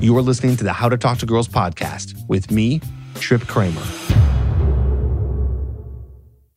[0.00, 2.80] You are listening to the How to Talk to Girls podcast with me,
[3.16, 3.82] Trip Kramer.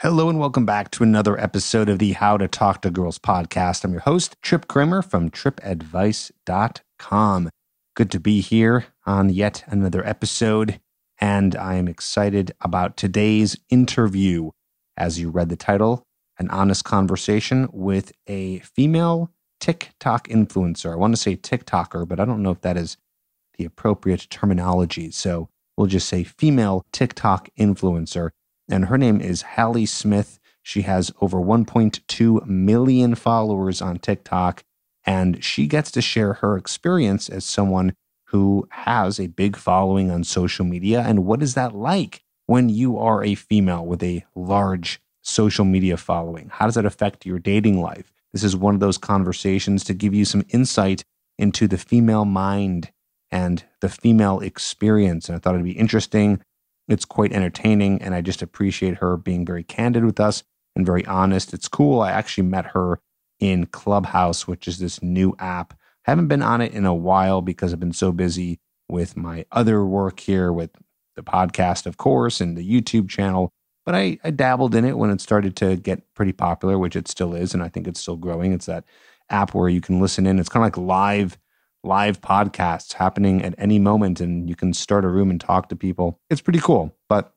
[0.01, 3.83] Hello, and welcome back to another episode of the How to Talk to Girls podcast.
[3.83, 7.49] I'm your host, Trip Kramer from tripadvice.com.
[7.95, 10.79] Good to be here on yet another episode,
[11.19, 14.51] and I am excited about today's interview.
[14.95, 16.07] As you read the title,
[16.39, 20.93] an honest conversation with a female TikTok influencer.
[20.93, 22.95] I want to say TikToker, but I don't know if that is
[23.57, 25.11] the appropriate terminology.
[25.11, 28.31] So we'll just say female TikTok influencer.
[28.69, 30.39] And her name is Hallie Smith.
[30.61, 34.63] She has over 1.2 million followers on TikTok.
[35.05, 37.93] And she gets to share her experience as someone
[38.27, 41.01] who has a big following on social media.
[41.01, 45.97] And what is that like when you are a female with a large social media
[45.97, 46.49] following?
[46.51, 48.11] How does that affect your dating life?
[48.31, 51.03] This is one of those conversations to give you some insight
[51.37, 52.91] into the female mind
[53.33, 55.27] and the female experience.
[55.27, 56.39] And I thought it'd be interesting.
[56.87, 57.99] It's quite entertaining.
[57.99, 60.43] And I just appreciate her being very candid with us
[60.75, 61.51] and very honest.
[61.51, 62.01] It's cool.
[62.01, 62.99] I actually met her
[63.39, 65.73] in Clubhouse, which is this new app.
[66.05, 69.45] I haven't been on it in a while because I've been so busy with my
[69.51, 70.69] other work here, with
[71.15, 73.49] the podcast, of course, and the YouTube channel.
[73.83, 77.07] But I, I dabbled in it when it started to get pretty popular, which it
[77.07, 77.55] still is.
[77.55, 78.53] And I think it's still growing.
[78.53, 78.83] It's that
[79.31, 80.37] app where you can listen in.
[80.37, 81.39] It's kind of like live
[81.83, 85.75] live podcasts happening at any moment and you can start a room and talk to
[85.75, 86.19] people.
[86.29, 86.95] It's pretty cool.
[87.09, 87.33] But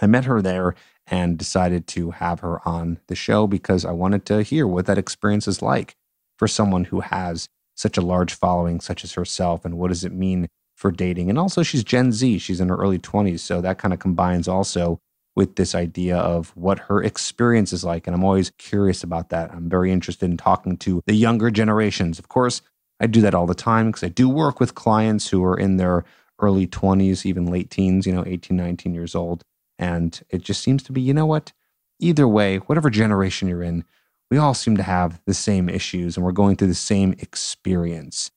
[0.00, 0.74] I met her there
[1.06, 4.98] and decided to have her on the show because I wanted to hear what that
[4.98, 5.96] experience is like
[6.36, 10.12] for someone who has such a large following, such as herself, and what does it
[10.12, 11.30] mean for dating.
[11.30, 13.40] And also, she's Gen Z, she's in her early 20s.
[13.40, 15.00] So that kind of combines also
[15.34, 18.06] with this idea of what her experience is like.
[18.06, 19.52] And I'm always curious about that.
[19.52, 22.18] I'm very interested in talking to the younger generations.
[22.18, 22.60] Of course,
[23.00, 25.76] I do that all the time because I do work with clients who are in
[25.76, 26.04] their
[26.40, 29.42] early 20s, even late teens, you know, 18, 19 years old.
[29.78, 31.52] And it just seems to be, you know what?
[32.00, 33.84] Either way, whatever generation you're in,
[34.30, 38.30] we all seem to have the same issues and we're going through the same experience.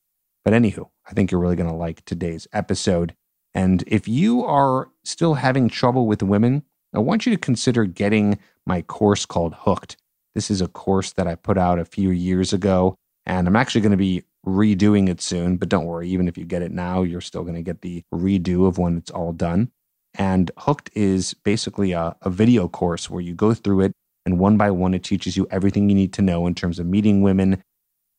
[0.44, 3.14] But anywho, I think you're really going to like today's episode.
[3.54, 6.62] And if you are still having trouble with women,
[6.94, 9.96] I want you to consider getting my course called Hooked.
[10.34, 13.82] This is a course that I put out a few years ago, and I'm actually
[13.82, 17.02] going to be redoing it soon, but don't worry, even if you get it now,
[17.02, 19.70] you're still going to get the redo of when it's all done.
[20.14, 23.92] And Hooked is basically a, a, video course where you go through it
[24.26, 26.86] and one by one, it teaches you everything you need to know in terms of
[26.86, 27.62] meeting women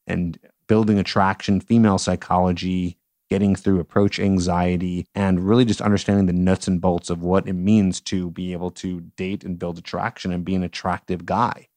[0.08, 2.98] and building attraction, female psychology,
[3.30, 7.54] getting through approach anxiety, and really just understanding the nuts and bolts of what it
[7.54, 11.68] means to be able to date and build attraction and be an attractive guy.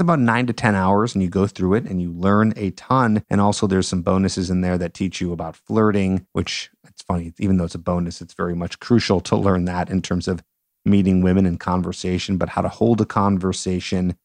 [0.00, 2.70] It's about nine to 10 hours, and you go through it and you learn a
[2.70, 3.22] ton.
[3.28, 7.34] And also, there's some bonuses in there that teach you about flirting, which it's funny,
[7.38, 10.42] even though it's a bonus, it's very much crucial to learn that in terms of
[10.86, 14.16] meeting women in conversation, but how to hold a conversation.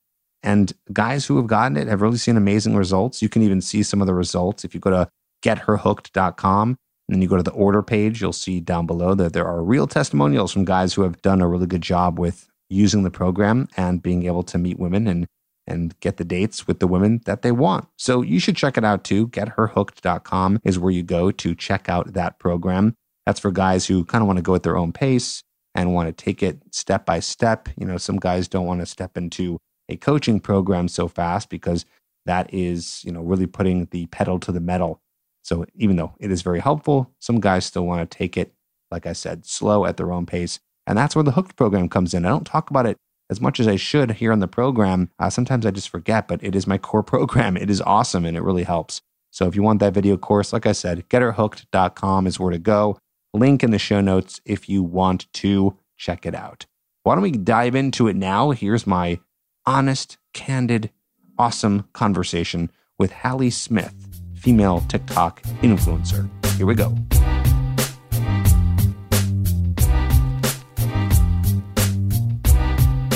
[0.42, 3.22] And guys who have gotten it have really seen amazing results.
[3.22, 5.10] You can even see some of the results if you go to
[5.44, 6.78] getherhooked.com and
[7.14, 9.88] then you go to the order page, you'll see down below that there are real
[9.88, 14.02] testimonials from guys who have done a really good job with using the program and
[14.02, 15.28] being able to meet women and
[15.68, 17.88] and get the dates with the women that they want.
[17.98, 19.28] So you should check it out too.
[19.30, 22.96] GetHerHooked.com is where you go to check out that program.
[23.26, 25.44] That's for guys who kind of want to go at their own pace
[25.74, 27.68] and want to take it step by step.
[27.78, 29.58] You know, some guys don't want to step into
[29.90, 31.86] a coaching program so fast because
[32.26, 35.02] that is, you know, really putting the pedal to the metal.
[35.44, 38.54] So even though it is very helpful, some guys still want to take it,
[38.90, 40.60] like I said, slow at their own pace.
[40.88, 42.26] And that's where the Hooked program comes in.
[42.26, 42.98] I don't talk about it
[43.30, 45.10] as much as I should here on the program.
[45.20, 47.58] Uh, sometimes I just forget, but it is my core program.
[47.58, 49.02] It is awesome and it really helps.
[49.32, 52.98] So if you want that video course, like I said, getherhooked.com is where to go.
[53.34, 56.66] Link in the show notes if you want to check it out.
[57.04, 58.52] Why don't we dive into it now?
[58.52, 59.20] Here's my
[59.66, 60.90] honest, candid,
[61.38, 63.94] awesome conversation with Hallie Smith,
[64.36, 66.30] female TikTok influencer.
[66.56, 66.96] Here we go.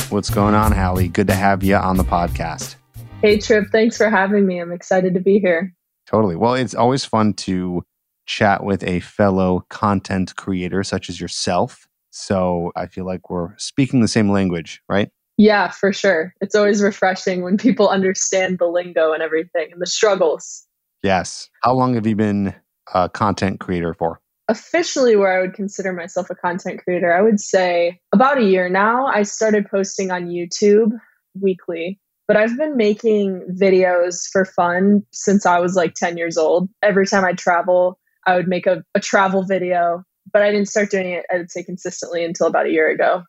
[0.09, 1.07] What's going on, Hallie?
[1.07, 2.77] Good to have you on the podcast.
[3.21, 3.67] Hey, Trip.
[3.71, 4.59] Thanks for having me.
[4.59, 5.71] I'm excited to be here.
[6.07, 6.35] Totally.
[6.35, 7.83] Well, it's always fun to
[8.25, 11.87] chat with a fellow content creator such as yourself.
[12.09, 15.11] So I feel like we're speaking the same language, right?
[15.37, 16.33] Yeah, for sure.
[16.41, 20.65] It's always refreshing when people understand the lingo and everything and the struggles.
[21.03, 21.51] Yes.
[21.61, 22.55] How long have you been
[22.95, 24.21] a content creator for?
[24.49, 28.67] Officially where I would consider myself a content creator, I would say about a year
[28.67, 29.05] now.
[29.05, 30.91] I started posting on YouTube
[31.39, 36.67] weekly, but I've been making videos for fun since I was like 10 years old.
[36.81, 40.03] Every time I travel, I would make a, a travel video,
[40.33, 43.23] but I didn't start doing it, I would say, consistently until about a year ago.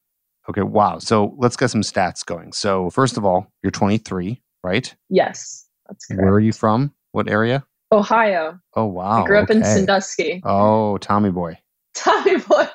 [0.49, 0.99] Okay, wow.
[0.99, 2.53] So let's get some stats going.
[2.53, 4.95] So, first of all, you're 23, right?
[5.11, 6.23] Yes, that's correct.
[6.23, 6.95] Where are you from?
[7.13, 7.65] What area?
[7.93, 8.59] Ohio.
[8.75, 9.23] Oh, wow.
[9.23, 9.65] I grew up in.
[9.65, 10.41] Sandusky.
[10.45, 11.59] Oh, Tommy boy.
[11.95, 12.69] Tommy boy.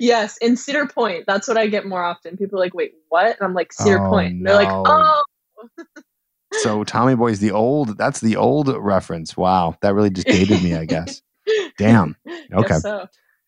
[0.00, 1.24] yes, in Cedar Point.
[1.26, 2.36] That's what I get more often.
[2.36, 3.26] People are like, wait, what?
[3.26, 4.32] And I'm like, Cedar Oh, Point.
[4.34, 5.22] And They're like, oh.
[6.62, 7.98] So Tommy Boy's the old.
[7.98, 9.36] That's the old reference.
[9.36, 11.20] Wow, that really just dated me, I guess.
[11.78, 12.16] Damn.
[12.52, 12.78] Okay.
[12.78, 13.06] So.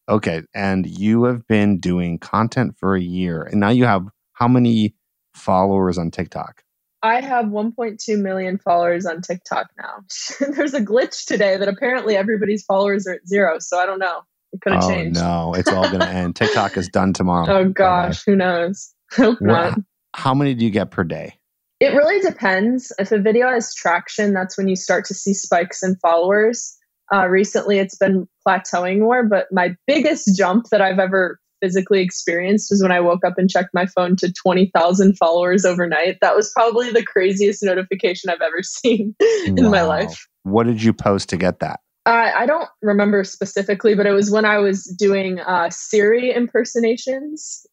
[0.08, 4.48] Okay, and you have been doing content for a year, and now you have how
[4.48, 4.94] many
[5.34, 6.62] followers on TikTok?
[7.06, 10.04] I have 1.2 million followers on TikTok now.
[10.54, 13.58] There's a glitch today that apparently everybody's followers are at zero.
[13.60, 14.22] So I don't know.
[14.52, 15.20] It could have oh changed.
[15.20, 16.36] no, it's all going to end.
[16.36, 17.46] TikTok is done tomorrow.
[17.48, 18.92] Oh gosh, who knows?
[19.12, 19.78] Hope not.
[20.14, 21.38] How many do you get per day?
[21.78, 22.92] It really depends.
[22.98, 26.76] If a video has traction, that's when you start to see spikes in followers.
[27.12, 32.70] Uh, recently, it's been plateauing more, but my biggest jump that I've ever physically experienced
[32.70, 36.18] was when I woke up and checked my phone to 20,000 followers overnight.
[36.20, 40.26] That was probably the craziest notification I've ever seen in my life.
[40.42, 41.80] What did you post to get that?
[42.06, 47.66] Uh, I don't remember specifically, but it was when I was doing uh, Siri impersonations.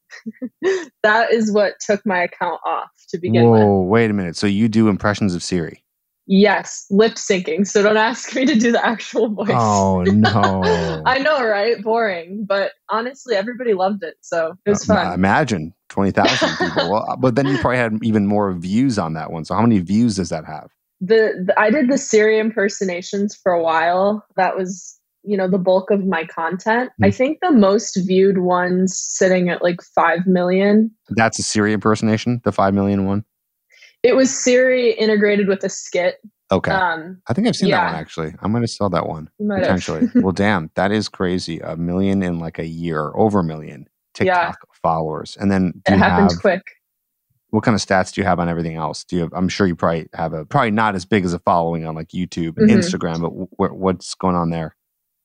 [1.03, 3.61] that is what took my account off to begin with.
[3.61, 4.35] Whoa, wait a minute.
[4.35, 5.83] So you do impressions of Siri?
[6.25, 7.67] Yes, lip syncing.
[7.67, 9.49] So don't ask me to do the actual voice.
[9.49, 11.03] Oh no!
[11.05, 11.81] I know, right?
[11.83, 15.13] Boring, but honestly, everybody loved it, so it was Uh, fun.
[15.13, 16.89] Imagine twenty thousand people.
[16.89, 19.43] well, but then you probably had even more views on that one.
[19.43, 20.69] So how many views does that have?
[21.01, 24.25] The, the I did the Siri impersonations for a while.
[24.37, 26.91] That was, you know, the bulk of my content.
[27.03, 27.17] I Hmm.
[27.17, 30.91] think the most viewed ones sitting at like five million.
[31.09, 33.25] That's a Siri impersonation, the five million one.
[34.03, 36.19] It was Siri integrated with a skit.
[36.51, 38.35] Okay, Um, I think I've seen that one actually.
[38.41, 40.07] I might have saw that one might potentially.
[40.15, 41.59] well, damn, that is crazy.
[41.61, 46.31] A million in like a year, over a million TikTok followers, and then it happened
[46.31, 46.61] have quick.
[47.49, 49.03] what kind of stats do you have on everything else?
[49.03, 49.31] Do you have?
[49.33, 52.09] I'm sure you probably have a probably not as big as a following on like
[52.09, 52.77] YouTube and Mhm.
[52.77, 53.21] Instagram,
[53.57, 54.75] but wh- what's going on there?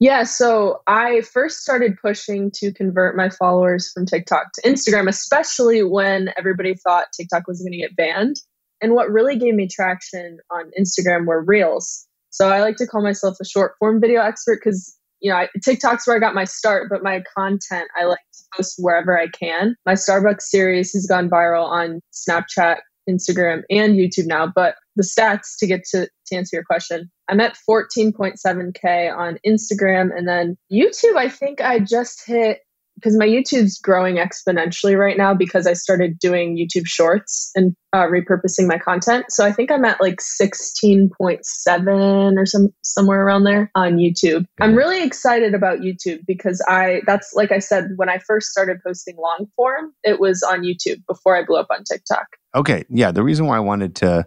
[0.01, 5.83] Yeah, so I first started pushing to convert my followers from TikTok to Instagram, especially
[5.83, 8.37] when everybody thought TikTok was going to get banned.
[8.81, 12.07] And what really gave me traction on Instagram were reels.
[12.31, 15.49] So I like to call myself a short form video expert because, you know, I,
[15.65, 19.29] TikTok's where I got my start, but my content I like to post wherever I
[19.29, 19.75] can.
[19.87, 22.79] My Starbucks series has gone viral on Snapchat,
[23.09, 24.47] Instagram, and YouTube now.
[24.47, 30.17] But the stats to get to, to answer your question, I'm at 14.7K on Instagram.
[30.17, 32.61] And then YouTube, I think I just hit
[32.99, 38.07] because my YouTube's growing exponentially right now because I started doing YouTube shorts and uh,
[38.07, 39.27] repurposing my content.
[39.31, 44.47] So I think I'm at like 16.7 or some somewhere around there on YouTube.
[44.61, 48.79] I'm really excited about YouTube because I that's like I said when I first started
[48.85, 52.27] posting long form, it was on YouTube before I blew up on TikTok.
[52.55, 53.13] Okay, yeah.
[53.13, 54.27] The reason why I wanted to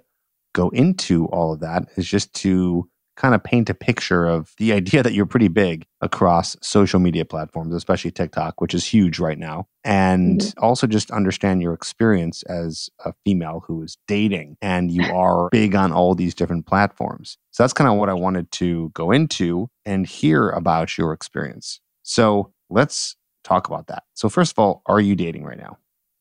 [0.54, 2.88] go into all of that is just to
[3.22, 7.24] kind of paint a picture of the idea that you're pretty big across social media
[7.24, 9.68] platforms, especially TikTok, which is huge right now.
[9.84, 15.50] And also just understand your experience as a female who is dating and you are
[15.52, 17.38] big on all these different platforms.
[17.52, 21.80] So that's kind of what I wanted to go into and hear about your experience.
[22.02, 24.04] So let's talk about that.
[24.16, 25.78] So, first of all, are you dating right now?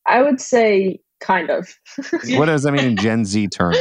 [0.06, 1.74] I would say kind of.
[2.30, 3.78] What does that mean in Gen Z terms?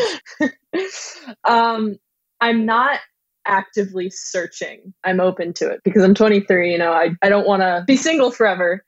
[1.45, 1.97] um,
[2.41, 2.99] I'm not
[3.45, 4.93] actively searching.
[5.03, 6.71] I'm open to it because I'm 23.
[6.71, 8.83] You know, I, I don't want to be single forever,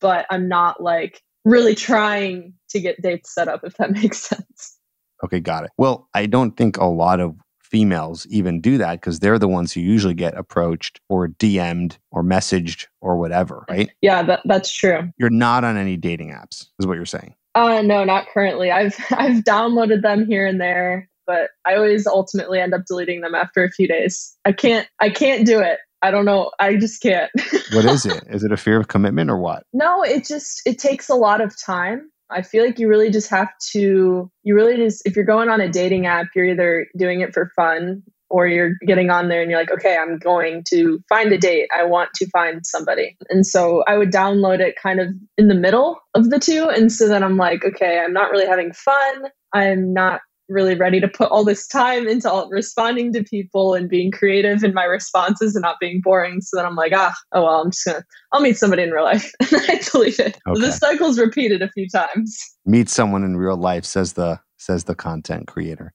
[0.00, 4.78] but I'm not like really trying to get dates set up, if that makes sense.
[5.24, 5.70] Okay, got it.
[5.78, 9.72] Well, I don't think a lot of females even do that because they're the ones
[9.72, 13.90] who usually get approached or DM'd or messaged or whatever, right?
[14.00, 15.10] Yeah, that, that's true.
[15.18, 17.34] You're not on any dating apps, is what you're saying.
[17.54, 18.70] Uh, no, not currently.
[18.70, 23.34] I've I've downloaded them here and there, but I always ultimately end up deleting them
[23.34, 24.36] after a few days.
[24.44, 25.78] I can't I can't do it.
[26.02, 26.50] I don't know.
[26.60, 27.30] I just can't.
[27.72, 28.22] What is it?
[28.28, 29.64] is it a fear of commitment or what?
[29.72, 32.10] No, it just it takes a lot of time.
[32.30, 35.60] I feel like you really just have to you really just if you're going on
[35.60, 38.02] a dating app, you're either doing it for fun
[38.34, 41.68] or you're getting on there and you're like, okay, I'm going to find a date.
[41.76, 43.16] I want to find somebody.
[43.30, 46.68] And so I would download it kind of in the middle of the two.
[46.68, 49.24] And so then I'm like, okay, I'm not really having fun.
[49.52, 53.88] I'm not really ready to put all this time into all, responding to people and
[53.88, 56.40] being creative in my responses and not being boring.
[56.40, 59.04] So then I'm like, ah, oh well, I'm just gonna, I'll meet somebody in real
[59.04, 60.38] life, and I delete it.
[60.46, 60.60] Okay.
[60.60, 62.38] The cycle's repeated a few times.
[62.66, 65.92] Meet someone in real life, says the says the content creator.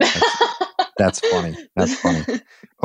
[0.00, 0.42] That's
[0.98, 1.56] That's funny.
[1.76, 2.24] That's funny.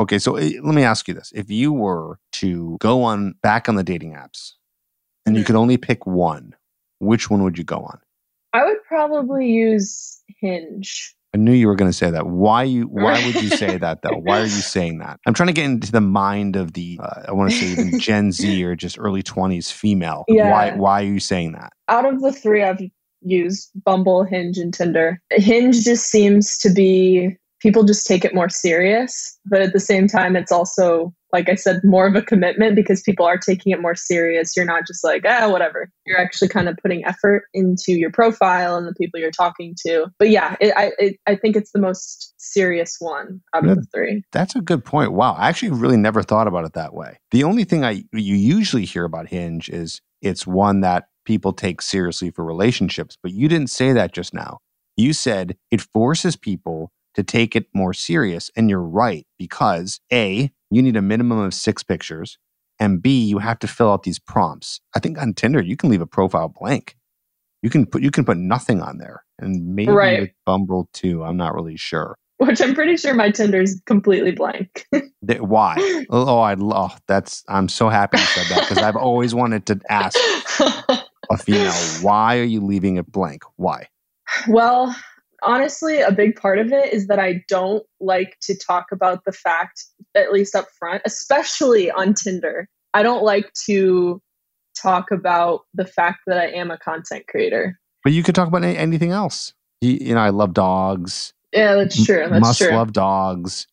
[0.00, 3.68] Okay, so eh, let me ask you this: If you were to go on back
[3.68, 4.52] on the dating apps,
[5.26, 5.46] and you Mhm.
[5.46, 6.54] could only pick one,
[7.00, 7.98] which one would you go on?
[8.58, 11.14] I would probably use Hinge.
[11.32, 12.26] I knew you were going to say that.
[12.26, 12.84] Why you?
[12.84, 14.16] Why would you say that though?
[14.16, 15.20] Why are you saying that?
[15.26, 16.98] I'm trying to get into the mind of the.
[17.00, 20.24] Uh, I want to say even Gen Z or just early 20s female.
[20.26, 20.50] Yeah.
[20.50, 20.72] Why?
[20.72, 21.72] Why are you saying that?
[21.88, 22.80] Out of the three I've
[23.20, 28.48] used, Bumble, Hinge, and Tinder, Hinge just seems to be people just take it more
[28.48, 29.38] serious.
[29.46, 33.02] But at the same time, it's also, like I said, more of a commitment because
[33.02, 34.56] people are taking it more serious.
[34.56, 35.90] You're not just like, ah, whatever.
[36.06, 40.06] You're actually kind of putting effort into your profile and the people you're talking to.
[40.18, 43.86] But yeah, it, I, it, I think it's the most serious one out of the
[43.94, 44.22] three.
[44.32, 45.12] That's a good point.
[45.12, 47.18] Wow, I actually really never thought about it that way.
[47.30, 51.82] The only thing I you usually hear about Hinge is it's one that people take
[51.82, 54.58] seriously for relationships, but you didn't say that just now.
[54.96, 60.52] You said it forces people to take it more serious, and you're right because A,
[60.70, 62.38] you need a minimum of 6 pictures,
[62.78, 64.80] and B, you have to fill out these prompts.
[64.94, 66.96] I think on Tinder you can leave a profile blank.
[67.62, 69.24] You can put you can put nothing on there.
[69.38, 70.20] And maybe Right.
[70.20, 72.16] with Bumble too, I'm not really sure.
[72.38, 74.86] Which I'm pretty sure my Tinder's completely blank.
[75.40, 75.74] Why?
[76.10, 77.42] Oh, oh I oh, that's.
[77.48, 80.16] I'm so happy you said that because I've always wanted to ask
[81.30, 83.42] a female, why are you leaving it blank?
[83.56, 83.88] Why?
[84.46, 84.94] Well,
[85.42, 89.32] honestly, a big part of it is that I don't like to talk about the
[89.32, 92.68] fact, at least up front, especially on Tinder.
[92.94, 94.20] I don't like to
[94.80, 97.78] talk about the fact that I am a content creator.
[98.04, 99.52] But you could talk about anything else.
[99.80, 101.32] You, you know, I love dogs.
[101.52, 102.26] Yeah, that's true.
[102.28, 102.72] That's Must true.
[102.72, 103.66] love dogs.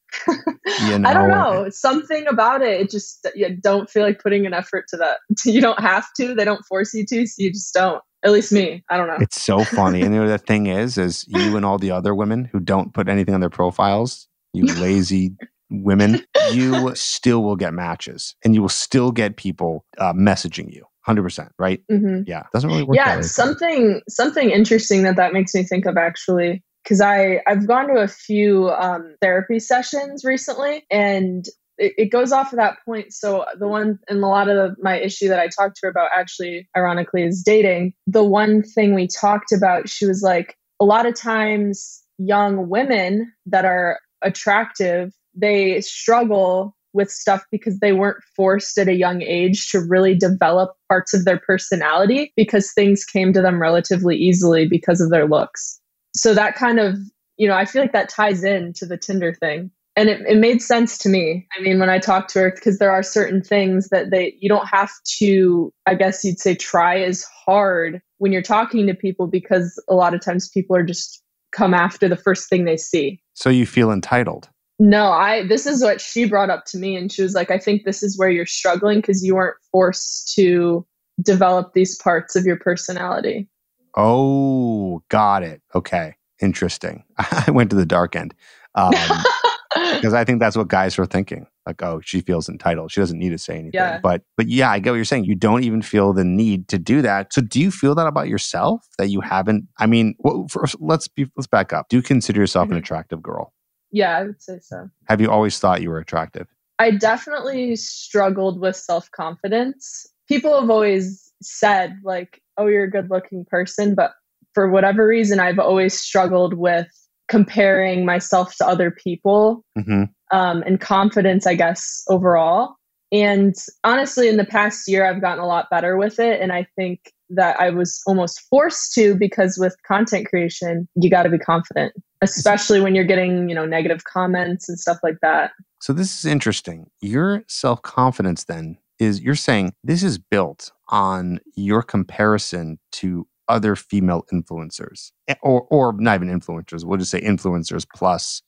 [0.82, 1.70] You know, I don't know.
[1.70, 5.18] Something about it, it just, you don't feel like putting an effort to that.
[5.46, 6.34] You don't have to.
[6.34, 8.02] They don't force you to, so you just don't.
[8.24, 8.84] At least me.
[8.90, 9.18] I don't know.
[9.20, 10.02] It's so funny.
[10.02, 12.94] and you know the thing is, is you and all the other women who don't
[12.94, 15.36] put anything on their profiles, you lazy
[15.70, 20.86] women, you still will get matches, and you will still get people uh, messaging you.
[21.02, 21.82] Hundred percent, right?
[21.88, 22.96] hmm Yeah, doesn't really work.
[22.96, 27.88] yeah something something interesting that that makes me think of actually because i i've gone
[27.88, 33.12] to a few um, therapy sessions recently and it, it goes off of that point
[33.12, 35.90] so the one and a lot of the, my issue that i talked to her
[35.90, 40.86] about actually ironically is dating the one thing we talked about she was like a
[40.86, 48.24] lot of times young women that are attractive they struggle with stuff because they weren't
[48.36, 53.34] forced at a young age to really develop parts of their personality because things came
[53.34, 55.80] to them relatively easily because of their looks.
[56.16, 56.98] So that kind of,
[57.38, 59.72] you know, I feel like that ties in to the Tinder thing.
[59.98, 61.48] And it, it made sense to me.
[61.58, 64.50] I mean, when I talked to her, because there are certain things that they, you
[64.50, 69.28] don't have to, I guess you'd say, try as hard when you're talking to people
[69.28, 73.22] because a lot of times people are just come after the first thing they see.
[73.34, 74.50] So you feel entitled.
[74.78, 77.58] No, I this is what she brought up to me and she was like I
[77.58, 80.86] think this is where you're struggling because you weren't forced to
[81.22, 83.48] develop these parts of your personality.
[83.96, 85.62] Oh, got it.
[85.74, 87.04] Okay, interesting.
[87.18, 88.34] I went to the dark end
[88.76, 91.48] because I think that's what guys are thinking.
[91.66, 92.92] Like, oh, she feels entitled.
[92.92, 93.72] She doesn't need to say anything.
[93.74, 94.00] Yeah.
[94.04, 95.26] But, but yeah, I get what you're saying.
[95.26, 97.34] You don't even feel the need to do that.
[97.34, 99.68] So, do you feel that about yourself that you haven't?
[99.80, 101.90] I mean, well, first, let's be let's back up.
[101.90, 102.80] Do you consider yourself an Mhm.
[102.80, 103.52] attractive girl?
[103.92, 104.90] yeah, I would say so.
[105.08, 106.48] Have you always thought you were attractive?
[106.80, 110.06] I definitely struggled with self-confidence.
[110.28, 114.12] People have always said like, "Oh, you're a good-looking person," but
[114.54, 116.88] for whatever reason I've always struggled with
[117.28, 122.76] comparing myself to other people hmm um, and confidence, I guess, overall.
[123.12, 126.42] And honestly, in the past year, I've gotten a lot better with it.
[126.42, 131.24] And I think that I was almost forced to because with content creation, you got
[131.24, 135.52] to be confident, especially when you're getting, you know, negative comments and stuff like that.
[135.80, 136.90] So this is interesting.
[137.00, 143.76] Your self confidence then is you're saying this is built on your comparison to other
[143.76, 146.84] female influencers Eh, or or not even influencers.
[146.84, 148.42] We'll just say influencers plus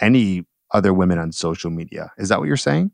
[0.00, 2.12] any other women on social media.
[2.18, 2.90] Is that what you're saying?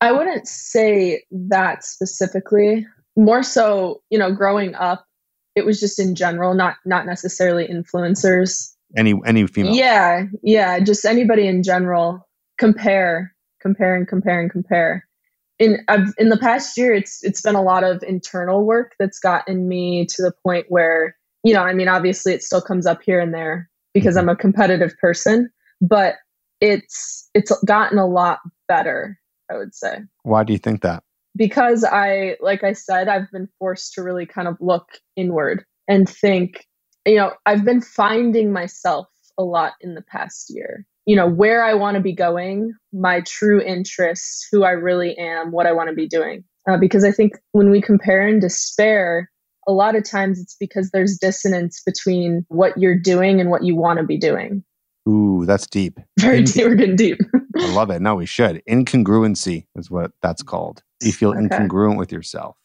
[0.00, 2.86] I wouldn't say that specifically.
[3.16, 5.04] More so, you know, growing up,
[5.56, 8.74] it was just in general, not not necessarily influencers.
[8.96, 9.74] Any any female?
[9.74, 12.26] Yeah, yeah, just anybody in general.
[12.58, 15.07] Compare, compare, and compare and compare.
[15.58, 19.18] In I've, in the past year, it's it's been a lot of internal work that's
[19.18, 23.02] gotten me to the point where you know, I mean, obviously, it still comes up
[23.02, 24.28] here and there because mm-hmm.
[24.28, 25.50] I'm a competitive person,
[25.80, 26.16] but
[26.60, 29.18] it's it's gotten a lot better.
[29.50, 31.02] I would say Why do you think that?
[31.38, 36.08] because I, like I said, I've been forced to really kind of look inward and
[36.08, 36.66] think,
[37.06, 39.06] you know, I've been finding myself
[39.38, 40.84] a lot in the past year.
[41.08, 45.52] You know, where I want to be going, my true interests, who I really am,
[45.52, 46.44] what I want to be doing.
[46.70, 49.30] Uh, because I think when we compare and despair,
[49.66, 53.74] a lot of times it's because there's dissonance between what you're doing and what you
[53.74, 54.62] want to be doing.
[55.08, 55.98] Ooh, that's deep.
[56.20, 56.66] Very deep.
[56.66, 57.18] We're getting deep.
[57.56, 58.02] I love it.
[58.02, 58.62] No, we should.
[58.68, 60.82] Incongruency is what that's called.
[61.02, 61.40] You feel okay.
[61.40, 62.58] incongruent with yourself.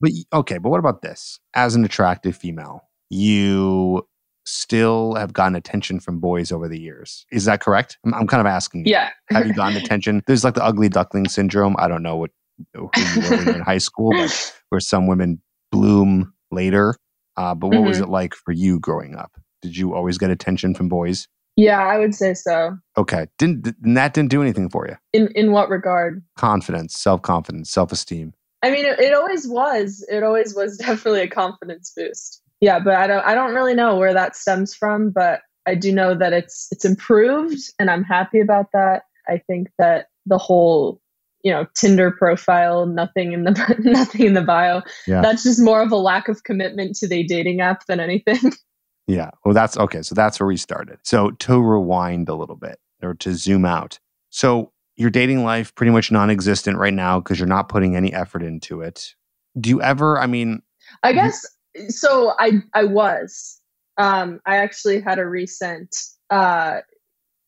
[0.00, 1.40] But okay, but what about this?
[1.52, 4.06] As an attractive female, you
[4.52, 7.24] still have gotten attention from boys over the years.
[7.32, 7.98] Is that correct?
[8.04, 8.86] I'm, I'm kind of asking.
[8.86, 9.10] Yeah.
[9.30, 10.22] have you gotten attention?
[10.26, 11.74] There's like the ugly duckling syndrome.
[11.78, 12.30] I don't know what
[12.74, 15.40] who you were in high school, but where some women
[15.70, 16.96] bloom later.
[17.36, 17.88] Uh, but what mm-hmm.
[17.88, 19.32] was it like for you growing up?
[19.62, 21.28] Did you always get attention from boys?
[21.56, 22.76] Yeah, I would say so.
[22.96, 23.26] Okay.
[23.38, 24.96] Didn't that didn't do anything for you?
[25.12, 26.22] In in what regard?
[26.36, 28.32] Confidence, self-confidence, self-esteem.
[28.62, 30.06] I mean, it, it always was.
[30.10, 32.41] It always was definitely a confidence boost.
[32.62, 35.92] Yeah, but I don't I don't really know where that stems from, but I do
[35.92, 39.02] know that it's it's improved and I'm happy about that.
[39.28, 41.00] I think that the whole
[41.42, 44.82] you know Tinder profile, nothing in the nothing in the bio.
[45.08, 45.22] Yeah.
[45.22, 48.52] That's just more of a lack of commitment to the dating app than anything.
[49.08, 49.32] Yeah.
[49.44, 50.00] Well, that's okay.
[50.02, 51.00] So that's where we started.
[51.02, 53.98] So to rewind a little bit or to zoom out.
[54.30, 58.44] So your dating life pretty much non-existent right now because you're not putting any effort
[58.44, 59.16] into it.
[59.60, 60.20] Do you ever?
[60.20, 60.62] I mean,
[61.02, 61.44] I guess
[61.88, 62.34] so.
[62.38, 63.60] I I was.
[63.98, 65.96] Um, I actually had a recent.
[66.30, 66.80] Uh,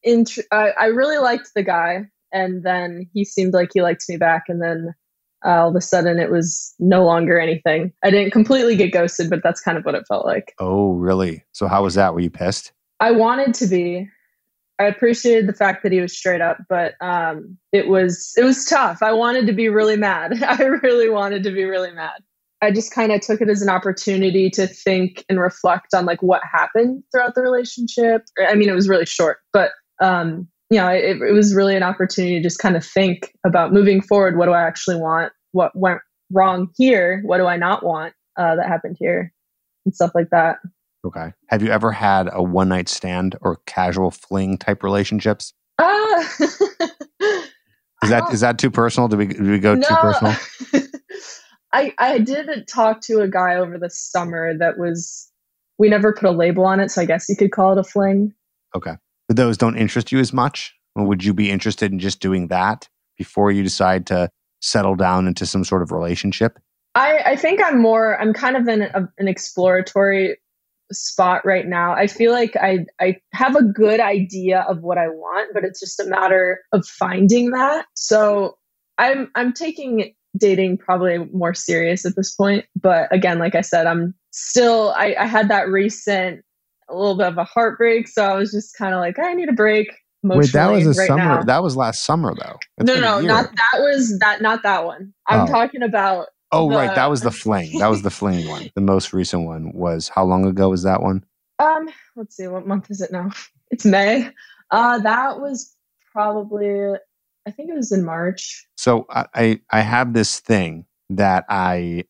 [0.02, 4.16] int- I, I really liked the guy, and then he seemed like he liked me
[4.16, 4.94] back, and then
[5.44, 7.92] uh, all of a sudden it was no longer anything.
[8.02, 10.54] I didn't completely get ghosted, but that's kind of what it felt like.
[10.58, 11.44] Oh, really?
[11.52, 12.14] So how was that?
[12.14, 12.72] Were you pissed?
[13.00, 14.08] I wanted to be.
[14.78, 18.64] I appreciated the fact that he was straight up, but um, it was it was
[18.64, 19.02] tough.
[19.02, 20.42] I wanted to be really mad.
[20.42, 22.20] I really wanted to be really mad.
[22.64, 26.22] I just kind of took it as an opportunity to think and reflect on like
[26.22, 28.22] what happened throughout the relationship.
[28.40, 31.82] I mean, it was really short, but um, you know, it, it was really an
[31.82, 34.36] opportunity to just kind of think about moving forward.
[34.36, 35.32] What do I actually want?
[35.52, 36.00] What went
[36.32, 37.22] wrong here?
[37.24, 39.32] What do I not want uh, that happened here?
[39.84, 40.56] And stuff like that.
[41.06, 41.32] Okay.
[41.48, 45.52] Have you ever had a one night stand or casual fling type relationships?
[45.78, 49.08] Uh, is that is that too personal?
[49.08, 49.86] Do we did we go no.
[49.86, 50.34] too personal?
[51.74, 55.30] I I did talk to a guy over the summer that was
[55.76, 57.84] we never put a label on it, so I guess you could call it a
[57.84, 58.32] fling.
[58.76, 58.94] Okay
[59.28, 60.74] But those don't interest you as much?
[60.94, 65.26] Or would you be interested in just doing that before you decide to settle down
[65.26, 66.58] into some sort of relationship?
[66.94, 70.38] I, I think I'm more, I'm kind of in a, an exploratory
[70.92, 71.92] spot right now.
[71.92, 75.80] I feel like I, I have a good idea of what I want, but it's
[75.80, 77.86] just a matter of finding that.
[77.94, 78.58] So
[78.96, 82.64] I'm, I'm taking dating probably more serious at this point.
[82.80, 86.44] But again, like I said, I'm still, I, I had that recent
[86.88, 88.08] a little bit of a heartbreak.
[88.08, 89.88] So I was just kind of like, I need a break.
[90.22, 91.22] Wait, that was a right summer.
[91.22, 91.42] Now.
[91.42, 92.58] That was last summer, though.
[92.78, 94.40] It's no, no, not that was that.
[94.40, 95.12] Not that one.
[95.28, 95.46] I'm oh.
[95.46, 96.28] talking about.
[96.50, 96.94] Oh, the, right.
[96.94, 97.78] That was the fling.
[97.78, 98.70] That was the fling one.
[98.74, 101.24] The most recent one was how long ago was that one?
[101.58, 102.46] Um, let's see.
[102.46, 103.30] What month is it now?
[103.70, 104.30] It's May.
[104.70, 105.76] Uh, that was
[106.10, 106.94] probably.
[107.46, 108.66] I think it was in March.
[108.76, 112.04] So I I, I have this thing that I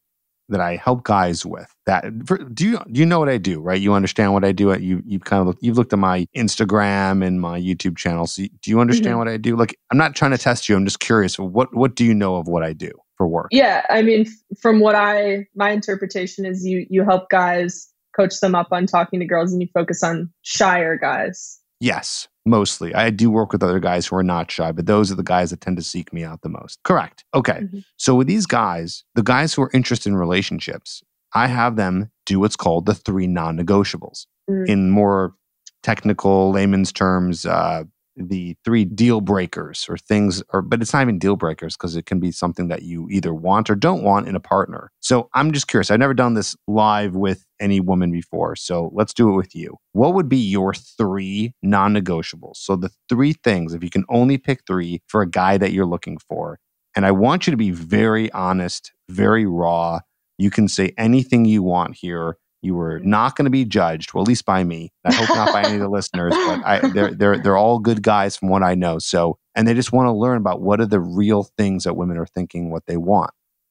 [0.49, 1.75] that I help guys with.
[1.87, 3.61] That for, do you do you know what I do?
[3.61, 4.73] Right, you understand what I do.
[4.79, 8.27] You you kind of look, you've looked at my Instagram and my YouTube channel.
[8.27, 9.19] So do you understand mm-hmm.
[9.19, 9.57] what I do?
[9.57, 10.77] Like, I'm not trying to test you.
[10.77, 11.39] I'm just curious.
[11.39, 13.49] What what do you know of what I do for work?
[13.51, 14.27] Yeah, I mean,
[14.61, 19.21] from what I my interpretation is, you you help guys coach them up on talking
[19.21, 21.61] to girls, and you focus on shyer guys.
[21.81, 22.95] Yes, mostly.
[22.95, 25.51] I do work with other guys who are not shy, but those are the guys
[25.51, 26.83] that tend to seek me out the most.
[26.83, 27.25] Correct.
[27.35, 27.61] Okay.
[27.63, 27.79] Mm-hmm.
[27.97, 31.03] So with these guys, the guys who are interested in relationships,
[31.35, 34.27] I have them do what's called the three non negotiables.
[34.49, 34.71] Mm-hmm.
[34.71, 35.35] In more
[35.83, 37.85] technical layman's terms, uh,
[38.17, 42.07] the three deal breakers or things or but it's not even deal breakers because it
[42.07, 44.91] can be something that you either want or don't want in a partner.
[45.01, 49.15] So i'm just curious i've never done this live with any woman before so let's
[49.15, 49.77] do it with you.
[49.93, 52.57] What would be your three non-negotiables?
[52.57, 55.87] So the three things if you can only pick three for a guy that you're
[55.87, 56.59] looking for
[56.97, 60.01] and i want you to be very honest very raw.
[60.39, 64.23] You can say anything you want here you were not going to be judged, well,
[64.23, 64.93] at least by me.
[65.05, 68.03] I hope not by any of the listeners, but I, they're they're they're all good
[68.03, 68.99] guys from what I know.
[68.99, 72.17] So, and they just want to learn about what are the real things that women
[72.17, 73.31] are thinking, what they want.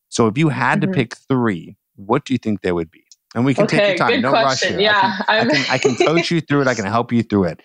[0.10, 0.91] So, if you had mm-hmm.
[0.91, 3.03] to pick three, what do you think they would be?
[3.36, 4.21] And we can okay, take your time.
[4.21, 4.73] No question.
[4.73, 4.91] rush here.
[4.91, 6.67] Yeah, I can, I can, I can coach you through it.
[6.67, 7.62] I can help you through it.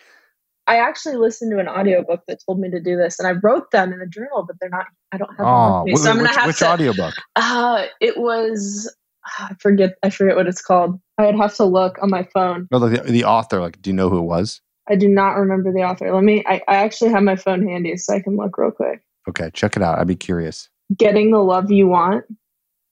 [0.66, 3.70] I actually listened to an audiobook that told me to do this, and I wrote
[3.70, 4.86] them in a journal, but they're not.
[5.12, 5.96] I don't have oh, them.
[5.96, 6.68] So I'm gonna have which to.
[6.70, 7.14] audiobook?
[7.36, 8.94] Uh, it was
[9.38, 11.00] I forget I forget what it's called.
[11.18, 12.68] I would have to look on my phone.
[12.70, 14.60] No, the, the author, like, do you know who it was?
[14.88, 16.12] I do not remember the author.
[16.12, 19.02] Let me, I, I actually have my phone handy so I can look real quick.
[19.28, 19.98] Okay, check it out.
[19.98, 20.68] I'd be curious.
[20.96, 22.24] Getting the Love You Want.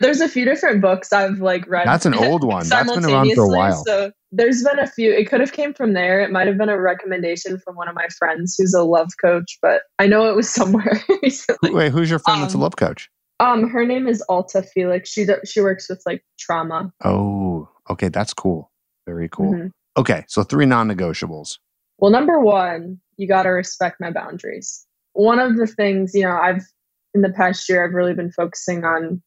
[0.00, 1.86] There's a few different books I've like read.
[1.86, 2.68] That's an old one.
[2.68, 3.82] That's been around for a while.
[3.86, 5.10] So there's been a few.
[5.10, 6.20] It could have came from there.
[6.20, 9.56] It might have been a recommendation from one of my friends who's a love coach,
[9.62, 11.70] but I know it was somewhere recently.
[11.70, 13.08] Wait, who's your friend um, that's a um, love coach?
[13.40, 15.10] Um, her name is Alta Felix.
[15.10, 16.92] She she works with like trauma.
[17.02, 18.70] Oh, okay, that's cool.
[19.06, 19.52] Very cool.
[19.52, 19.66] Mm-hmm.
[19.96, 21.58] Okay, so three non-negotiables.
[21.98, 24.84] Well, number one, you got to respect my boundaries.
[25.14, 26.62] One of the things, you know, I've
[27.14, 29.22] in the past year, I've really been focusing on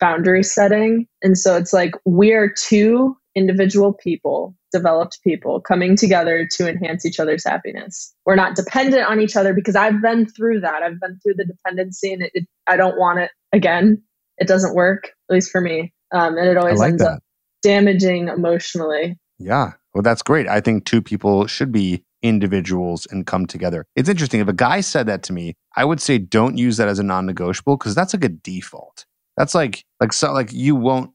[0.00, 1.06] boundary setting.
[1.22, 7.04] And so it's like we are two individual people, developed people coming together to enhance
[7.04, 8.14] each other's happiness.
[8.24, 10.82] We're not dependent on each other because I've been through that.
[10.82, 14.02] I've been through the dependency and it, it, I don't want it again.
[14.38, 15.92] It doesn't work, at least for me.
[16.12, 17.10] Um, and it always like ends that.
[17.12, 17.22] up
[17.62, 19.18] damaging emotionally.
[19.38, 19.72] Yeah.
[19.94, 20.46] Well, that's great.
[20.46, 23.86] I think two people should be individuals and come together.
[23.96, 24.40] It's interesting.
[24.40, 27.02] If a guy said that to me, I would say don't use that as a
[27.02, 29.06] non-negotiable because that's like a default.
[29.36, 31.12] That's like like so like you won't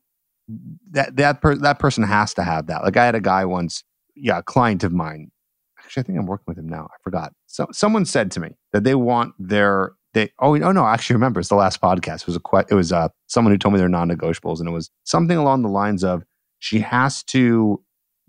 [0.92, 2.84] that that per, that person has to have that.
[2.84, 3.84] Like I had a guy once,
[4.16, 5.32] yeah, a client of mine.
[5.80, 6.88] Actually, I think I'm working with him now.
[6.92, 7.34] I forgot.
[7.46, 11.16] So someone said to me that they want their they oh oh no, I actually
[11.16, 12.22] remember it's the last podcast.
[12.22, 14.90] It was a it was uh someone who told me they're non-negotiables and it was
[15.04, 16.24] something along the lines of
[16.66, 17.80] she has to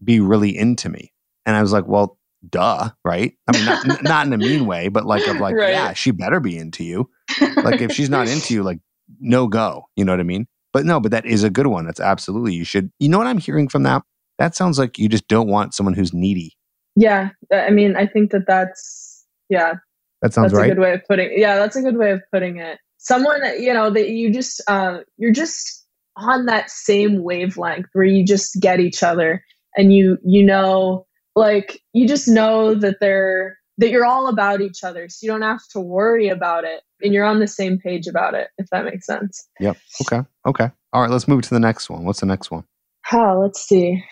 [0.04, 1.10] be really into me.
[1.46, 3.32] And I was like, well, duh, right?
[3.48, 5.70] I mean, not, not in a mean way, but like of like, right.
[5.70, 7.10] yeah, she better be into you.
[7.56, 8.78] Like if she's not into you, like
[9.18, 9.86] no go.
[9.96, 10.46] You know what I mean?
[10.72, 11.86] But no, but that is a good one.
[11.86, 12.92] That's absolutely you should.
[12.98, 14.02] You know what I'm hearing from that?
[14.38, 16.56] That sounds like you just don't want someone who's needy.
[16.94, 19.74] Yeah, I mean, I think that that's yeah.
[20.22, 20.70] That sounds that's right.
[20.70, 21.30] a good way of putting.
[21.36, 22.78] Yeah, that's a good way of putting it.
[22.98, 25.85] Someone that, you know that you just uh, you're just
[26.16, 29.44] on that same wavelength where you just get each other
[29.76, 34.82] and you you know like you just know that they're that you're all about each
[34.82, 35.08] other.
[35.08, 38.34] So you don't have to worry about it and you're on the same page about
[38.34, 39.46] it if that makes sense.
[39.60, 39.76] Yep.
[40.02, 40.26] Okay.
[40.46, 40.70] Okay.
[40.92, 41.10] All right.
[41.10, 42.04] Let's move to the next one.
[42.04, 42.64] What's the next one?
[43.12, 44.02] Oh let's see.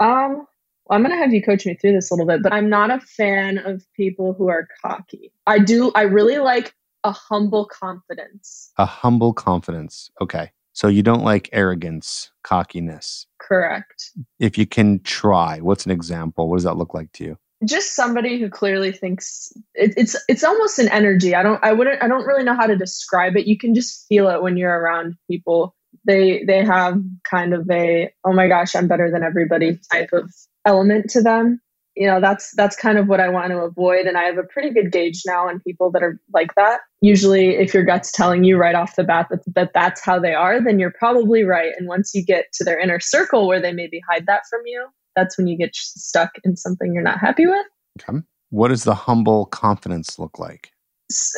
[0.00, 0.46] Um
[0.88, 2.68] well, i'm going to have you coach me through this a little bit but i'm
[2.68, 5.32] not a fan of people who are cocky.
[5.46, 8.72] I do i really like a humble confidence.
[8.78, 10.10] A humble confidence.
[10.20, 16.48] Okay so you don't like arrogance cockiness correct if you can try what's an example
[16.48, 20.44] what does that look like to you just somebody who clearly thinks it, it's it's
[20.44, 21.34] almost an energy.
[21.34, 23.46] I don't I wouldn't I don't really know how to describe it.
[23.46, 25.74] You can just feel it when you're around people.
[26.04, 30.30] They they have kind of a oh my gosh I'm better than everybody type of
[30.66, 31.60] element to them.
[31.96, 34.42] You know that's that's kind of what I want to avoid, and I have a
[34.42, 36.80] pretty good gauge now on people that are like that.
[37.00, 40.34] Usually, if your gut's telling you right off the bat that, that that's how they
[40.34, 41.72] are, then you're probably right.
[41.78, 44.86] And once you get to their inner circle where they maybe hide that from you,
[45.14, 47.66] that's when you get stuck in something you're not happy with.
[48.00, 48.18] Okay.
[48.50, 50.70] What does the humble confidence look like?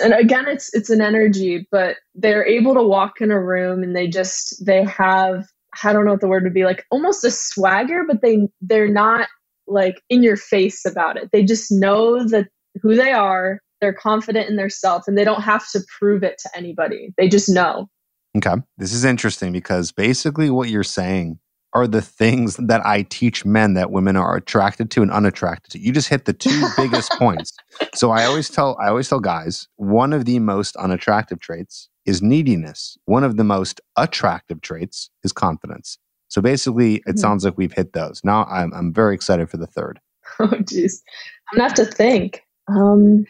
[0.02, 3.94] And again, it's it's an energy, but they're able to walk in a room and
[3.94, 5.46] they just they have
[5.84, 8.88] I don't know what the word would be like almost a swagger, but they they're
[8.88, 9.28] not
[9.68, 11.30] like in your face about it.
[11.32, 12.48] They just know that
[12.82, 13.60] who they are.
[13.80, 17.14] They're confident in their self and they don't have to prove it to anybody.
[17.16, 17.88] They just know.
[18.36, 18.54] Okay.
[18.76, 21.38] This is interesting because basically what you're saying
[21.74, 25.78] are the things that I teach men that women are attracted to and unattracted to.
[25.78, 27.52] You just hit the two biggest points.
[27.94, 32.22] So I always tell I always tell guys, one of the most unattractive traits is
[32.22, 32.96] neediness.
[33.04, 35.98] One of the most attractive traits is confidence.
[36.28, 37.16] So basically, it mm-hmm.
[37.18, 38.20] sounds like we've hit those.
[38.24, 40.00] Now I'm I'm very excited for the third.
[40.40, 41.02] Oh jeez.
[41.50, 42.42] I'm gonna have to think.
[42.68, 43.24] Um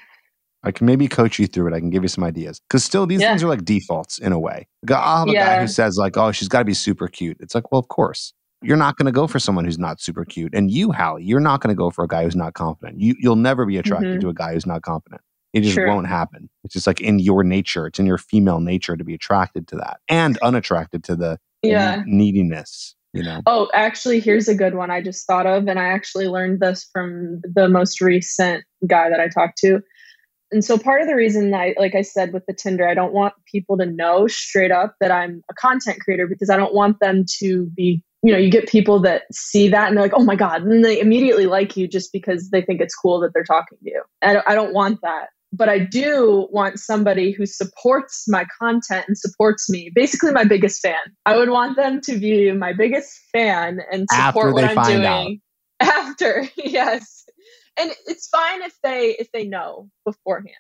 [0.65, 1.75] I can maybe coach you through it.
[1.75, 3.31] I can give you some ideas because still these yeah.
[3.31, 4.67] things are like defaults in a way.
[4.91, 5.57] I'll have a yeah.
[5.57, 7.89] guy who says like, "Oh, she's got to be super cute." It's like, well, of
[7.89, 11.23] course, you're not going to go for someone who's not super cute, and you, Hallie,
[11.23, 13.01] you're not going to go for a guy who's not confident.
[13.01, 14.21] You you'll never be attracted mm-hmm.
[14.21, 15.23] to a guy who's not confident.
[15.55, 16.51] It just won't happen.
[16.65, 17.87] It's just like in your nature.
[17.87, 22.03] It's in your female nature to be attracted to that and unattracted to the yeah.
[22.07, 22.95] neediness.
[23.15, 23.41] You know.
[23.47, 26.89] Oh, actually, here's a good one I just thought of, and I actually learned this
[26.93, 29.81] from the most recent guy that I talked to
[30.51, 33.13] and so part of the reason I like I said with the Tinder, I don't
[33.13, 37.01] want people to know straight up that I'm a content creator because I don't want
[37.01, 40.25] them to be, you know, you get people that see that and they're like, oh
[40.25, 43.45] my God, and they immediately like you just because they think it's cool that they're
[43.45, 44.03] talking to you.
[44.23, 45.29] I don't, I don't want that.
[45.53, 50.81] But I do want somebody who supports my content and supports me, basically my biggest
[50.83, 50.99] fan.
[51.25, 55.41] I would want them to be my biggest fan and support what I'm doing.
[55.81, 55.89] Out.
[55.97, 57.25] After, yes
[57.79, 60.55] and it's fine if they if they know beforehand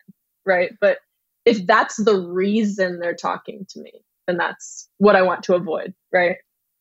[0.46, 0.98] right but
[1.44, 3.92] if that's the reason they're talking to me
[4.26, 6.36] then that's what i want to avoid right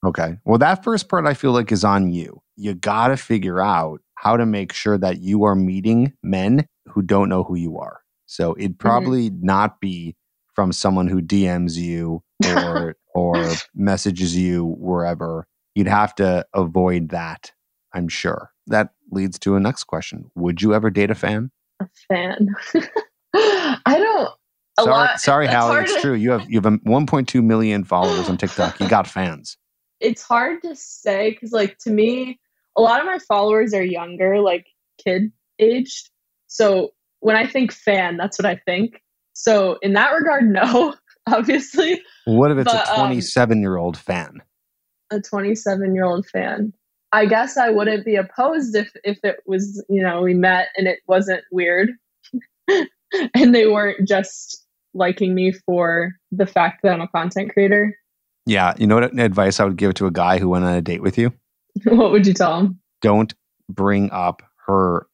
[0.06, 3.62] okay well that first part i feel like is on you you got to figure
[3.62, 7.77] out how to make sure that you are meeting men who don't know who you
[7.77, 8.01] are.
[8.25, 8.88] So it'd Mm-hmm.
[8.88, 10.15] probably not be
[10.53, 15.45] from someone who DMs you or or messages you wherever.
[15.75, 17.51] You'd have to avoid that,
[17.93, 18.51] I'm sure.
[18.65, 20.30] That leads to a next question.
[20.36, 21.51] Would you ever date a fan?
[21.80, 22.56] a fan.
[23.36, 24.30] I don't.
[24.80, 25.19] A sorry, lot.
[25.19, 26.13] sorry, it's Hallie, it's to- true.
[26.15, 28.80] You have you have um, 1.2 million followers on TikTok.
[28.80, 29.58] You got fans.
[29.99, 32.39] It's hard to say because, like, to me,
[32.78, 34.68] a lot of my followers are younger, like
[35.04, 36.10] kid aged.
[36.48, 39.02] So when I think fan, that's what I think.
[39.34, 40.96] So in that regard, no,
[41.28, 44.42] obviously, What if it's But, a um, 27 year old fan?
[45.10, 46.74] a 27 year old fan.
[47.13, 50.88] I guess I wouldn't be opposed if if it was, you know, we met and
[50.88, 51.92] it wasn't weird,
[52.68, 57.96] and they weren't just liking me for the fact that I'm a content creator.
[58.46, 60.82] Yeah, you know what advice I would give to a guy who went on a
[60.82, 61.32] date with you?
[61.86, 62.80] what would you tell them?
[63.02, 63.34] Don't
[63.70, 65.08] bring up her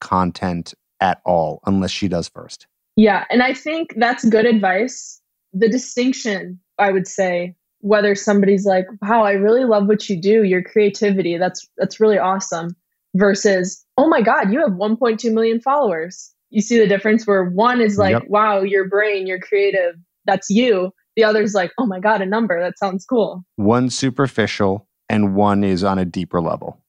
[0.00, 2.66] content at all unless she does first.
[2.96, 5.20] Yeah, and I think that's good advice.
[5.52, 10.42] The distinction, I would say, whether somebody's like, "Wow, I really love what you do,
[10.42, 11.38] your creativity.
[11.38, 12.74] That's that's really awesome,"
[13.14, 17.80] versus, "Oh my god, you have 1.2 million followers." You see the difference where one
[17.80, 18.24] is like, Yep.
[18.28, 19.94] "Wow, your brain, you're creative.
[20.24, 22.60] That's you." The other's like, "Oh my god, a number.
[22.60, 26.80] That sounds cool." One superficial and one is on a deeper level.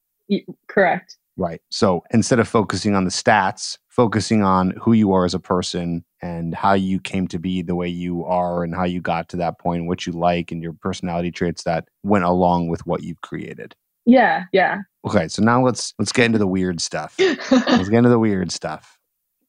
[0.68, 1.16] Correct.
[1.36, 1.62] Right.
[1.70, 6.04] So instead of focusing on the stats, focusing on who you are as a person
[6.20, 9.36] and how you came to be the way you are and how you got to
[9.38, 13.20] that point, what you like and your personality traits that went along with what you've
[13.22, 13.74] created.
[14.04, 14.78] Yeah, yeah.
[15.06, 17.14] Okay, so now let's let's get into the weird stuff.
[17.18, 18.98] Let's get into the weird stuff.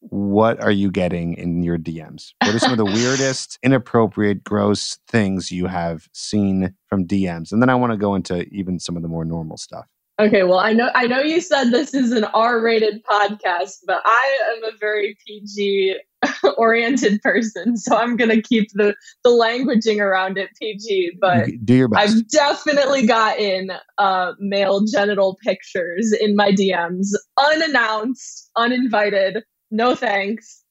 [0.01, 2.33] What are you getting in your DMs?
[2.41, 7.51] What are some of the weirdest, inappropriate, gross things you have seen from DMs?
[7.51, 9.85] And then I want to go into even some of the more normal stuff.
[10.21, 14.37] Okay, well, I know I know you said this is an R-rated podcast, but I
[14.55, 15.95] am a very PG
[16.57, 21.73] oriented person, so I'm going to keep the the languaging around it PG, but do
[21.73, 22.15] your best.
[22.15, 27.07] I've definitely gotten uh, male genital pictures in my DMs,
[27.39, 29.43] unannounced, uninvited.
[29.71, 30.63] No thanks.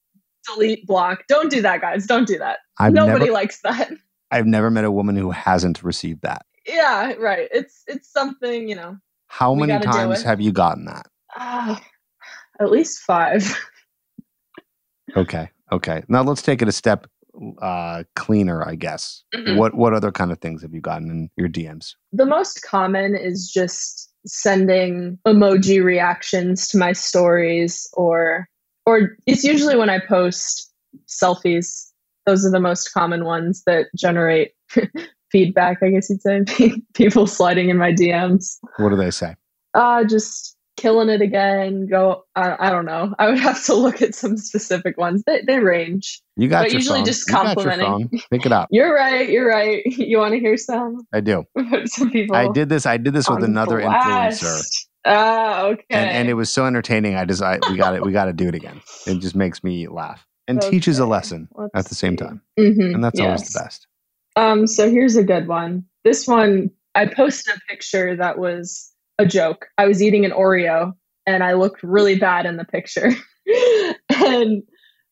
[0.46, 1.24] Delete, block.
[1.28, 2.06] Don't do that, guys.
[2.06, 2.58] Don't do that.
[2.78, 3.90] I've Nobody never likes that.
[4.30, 6.46] I've never met a woman who hasn't received that.
[6.66, 7.48] yeah, right.
[7.52, 8.96] It's it's something you know.
[9.26, 11.06] How many times have you gotten that?
[11.36, 11.80] ah,
[12.60, 13.56] at least five.
[15.16, 15.48] Okay.
[15.72, 16.02] Okay.
[16.08, 17.06] Now let's take it a step
[17.60, 19.24] uh cleaner, I guess.
[19.34, 19.56] Mhm.
[19.56, 21.94] What what other kind of things have you gotten in your DMs?
[22.12, 28.48] The most common is just sending emoji reactions to my stories or
[28.90, 30.72] or it's usually when I post
[31.06, 31.86] selfies.
[32.26, 34.52] Those are the most common ones that generate
[35.32, 36.44] feedback, I guess you'd say.
[36.94, 38.58] People sliding in my DMs.
[38.78, 39.36] What do they say?
[39.74, 41.86] Uh just killing it again.
[41.86, 43.14] Go I, I don't know.
[43.18, 45.22] I would have to look at some specific ones.
[45.26, 46.20] They they range.
[46.36, 47.06] You got But your usually phone.
[47.06, 48.20] just You got your complimenting.
[48.30, 48.68] Pick it up.
[48.72, 49.84] You're right, you're right.
[49.86, 51.06] You want to hear some?
[51.12, 51.44] I do.
[51.86, 52.86] some people I did this.
[52.86, 54.89] I did this with another influencer, blast.
[55.04, 55.84] Ah, okay.
[55.90, 57.14] and, and it was so entertaining.
[57.16, 58.04] I just, I, we got it.
[58.04, 58.80] We got to do it again.
[59.06, 62.24] It just makes me laugh and teaches a lesson at let's the same see.
[62.24, 63.86] time, Mhm, and that's always the best.
[64.36, 65.84] Um, so here's a good one.
[66.04, 69.66] This one, I posted a picture that was a joke.
[69.78, 70.92] I was eating an Oreo
[71.26, 73.10] and I looked really bad in the picture.
[74.26, 74.62] and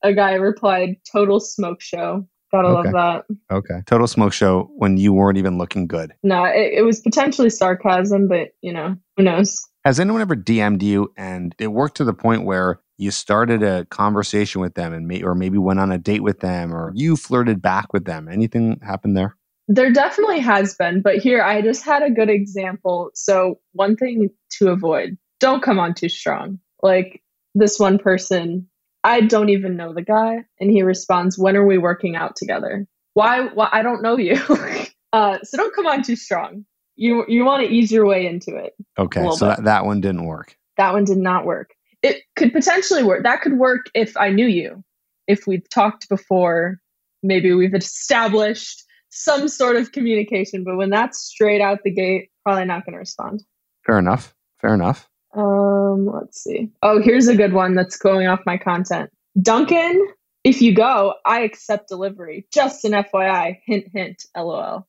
[0.03, 2.90] a guy replied, "Total smoke show." Gotta Okay.
[2.90, 3.55] love that.
[3.55, 3.83] Okay.
[3.87, 6.14] Total smoke show when you weren't even looking good.
[6.22, 9.61] No, it, it was potentially sarcasm, but you know, who knows?
[9.88, 13.87] Has anyone ever DM'd you and it worked to the point where you started a
[13.87, 17.16] conversation with them and may, or maybe went on a date with them or you
[17.16, 18.29] flirted back with them?
[18.29, 19.35] Anything happened there?
[19.66, 23.09] There definitely has been, but here I just had a good example.
[23.14, 26.59] So, one thing to avoid don't come on too strong.
[26.83, 27.22] Like
[27.55, 28.68] this one person,
[29.05, 32.87] I don't even know the guy, and he responds, When are we working out together?
[33.14, 33.46] Why?
[33.55, 33.70] Why?
[33.72, 34.35] I don't know you.
[35.14, 36.66] uh, so, don't come on too strong.
[36.99, 38.75] You, you want to ease your way into it.
[38.99, 39.23] Okay.
[39.23, 39.39] So bit.
[39.39, 40.57] that, that one didn't work.
[40.77, 41.71] That one did not work.
[42.03, 43.23] It could potentially work.
[43.23, 44.83] That could work if I knew you,
[45.29, 46.79] if we've talked before,
[47.23, 50.65] maybe we've established some sort of communication.
[50.65, 53.45] But when that's straight out the gate, probably not going to respond.
[53.87, 54.35] Fair enough.
[54.61, 55.09] Fair enough.
[55.37, 56.71] Um, let's see.
[56.83, 59.11] Oh, here's a good one that's going off my content.
[59.41, 60.05] Duncan,
[60.43, 62.47] if you go, I accept delivery.
[62.53, 63.59] Just an FYI.
[63.67, 64.25] Hint, hint.
[64.37, 64.87] LOL.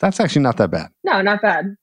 [0.00, 1.76] That's actually not that bad, No, not bad.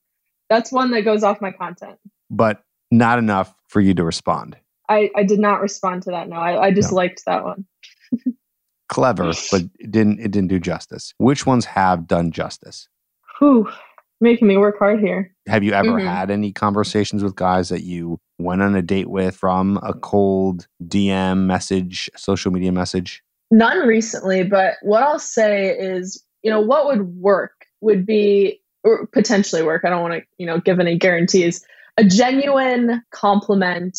[0.48, 1.98] That's one that goes off my content.
[2.30, 4.56] but not enough for you to respond.
[4.88, 6.28] I, I did not respond to that.
[6.28, 6.96] No, I, I just No.
[6.96, 7.66] liked that one.
[8.88, 11.12] Clever, but it didn't it didn't do justice.
[11.18, 12.88] Which ones have done justice?
[13.38, 13.68] Whew.
[14.20, 15.34] making me work hard here.
[15.48, 16.04] Have you ever Mhm.
[16.04, 20.68] had any conversations with guys that you went on a date with from a cold
[20.86, 23.22] DM message, social media message?
[23.50, 29.06] None recently, but what I'll say is, you know, what would work would be, or
[29.06, 29.82] potentially work.
[29.84, 31.64] I don't want to, you know, give any guarantees.
[31.98, 33.98] A genuine compliment,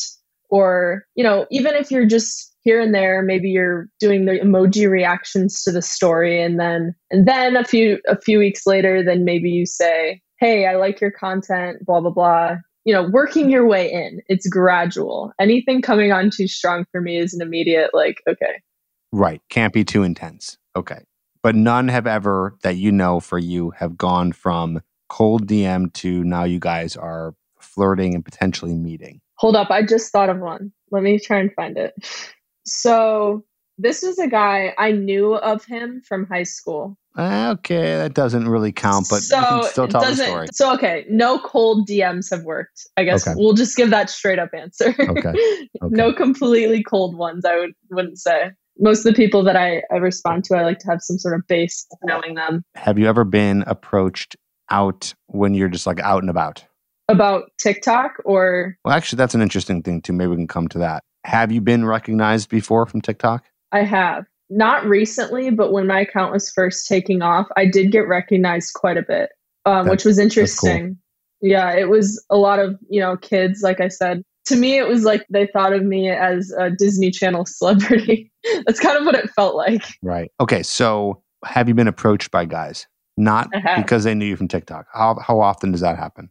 [0.49, 4.89] or, you know, even if you're just here and there, maybe you're doing the emoji
[4.89, 9.25] reactions to the story, and then, and then a few, a few weeks later, then
[9.25, 12.57] maybe you say, Hey, I like your content, blah, blah, blah.
[12.85, 14.21] You know, working your way in.
[14.27, 15.33] It's gradual.
[15.41, 18.61] Anything coming on too strong for me is an immediate, like, okay,
[19.11, 19.41] Right.
[19.49, 20.57] Can't be too intense.
[20.75, 20.99] Okay.
[21.47, 26.21] But none have ever, that you know for you, have gone from cold DM to
[26.25, 29.21] now you guys are flirting and potentially meeting.
[29.35, 30.73] Hold up, I just thought of one.
[30.91, 31.93] Let me try and find it.
[32.65, 33.45] So,
[33.77, 36.97] this was a guy I knew of him from high school.
[37.17, 40.47] Okay, that doesn't really count, but so you can still tell the story.
[40.51, 42.85] So, okay, no cold DMs have worked.
[42.97, 43.35] I guess Okay.
[43.39, 44.93] we'll just give that straight up answer.
[44.99, 45.69] Okay, okay.
[45.81, 48.51] no completely cold ones, I would, wouldn't say.
[48.79, 51.35] Most of the people that I, I respond to, I like to have some sort
[51.35, 52.63] of base of knowing them.
[52.75, 54.35] Have you ever been approached
[54.69, 56.63] out when you're just like out and about?
[57.09, 60.13] About TikTok or Well, actually, that's an interesting thing too.
[60.13, 61.03] Maybe we can come to that.
[61.23, 63.45] Have you been recognized before from TikTok?
[63.71, 64.25] I have.
[64.49, 68.97] Not recently, but when my account was first taking off, I did get recognized quite
[68.97, 69.29] a bit,
[69.65, 70.23] um, which was cool.
[70.23, 70.97] interesting.
[71.41, 74.23] Yeah, it was a lot of, you know, kids, like I said.
[74.47, 78.31] To me, it was like they thought of me as a Disney Channel celebrity.
[78.65, 79.83] That's kind of what it felt like.
[80.01, 80.31] Right.
[80.39, 80.63] Okay.
[80.63, 82.87] So, have you been approached by guys?
[83.17, 84.85] Not because they knew you from TikTok.
[84.93, 86.29] How how often does that happen?